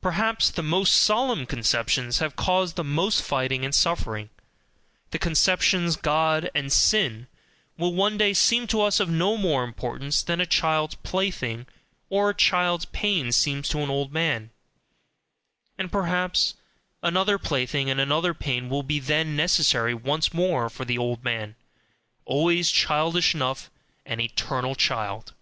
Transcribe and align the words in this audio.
Perhaps 0.00 0.50
the 0.50 0.62
most 0.62 0.92
solemn 0.92 1.44
conceptions 1.44 2.18
that 2.20 2.24
have 2.26 2.36
caused 2.36 2.76
the 2.76 2.84
most 2.84 3.20
fighting 3.20 3.64
and 3.64 3.74
suffering, 3.74 4.30
the 5.10 5.18
conceptions 5.18 5.96
"God" 5.96 6.52
and 6.54 6.72
"sin," 6.72 7.26
will 7.76 7.92
one 7.92 8.16
day 8.16 8.32
seem 8.32 8.68
to 8.68 8.80
us 8.80 9.00
of 9.00 9.08
no 9.08 9.36
more 9.36 9.64
importance 9.64 10.22
than 10.22 10.40
a 10.40 10.46
child's 10.46 10.94
plaything 10.94 11.66
or 12.10 12.30
a 12.30 12.34
child's 12.36 12.84
pain 12.84 13.32
seems 13.32 13.68
to 13.70 13.80
an 13.80 13.90
old 13.90 14.12
man; 14.12 14.50
and 15.76 15.90
perhaps 15.90 16.54
another 17.02 17.36
plaything 17.36 17.90
and 17.90 17.98
another 18.00 18.34
pain 18.34 18.68
will 18.68 18.84
then 18.84 19.26
be 19.30 19.36
necessary 19.36 19.94
once 19.94 20.32
more 20.32 20.70
for 20.70 20.84
"the 20.84 20.96
old 20.96 21.24
man" 21.24 21.56
always 22.24 22.70
childish 22.70 23.34
enough, 23.34 23.68
an 24.06 24.20
eternal 24.20 24.76
child! 24.76 25.32